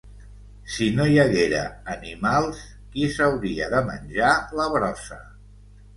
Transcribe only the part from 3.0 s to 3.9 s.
s'hauria de